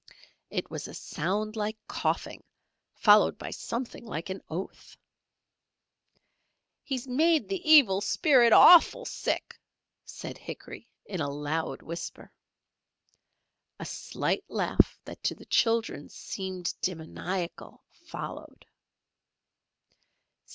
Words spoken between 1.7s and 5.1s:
coughing followed by something like an oath.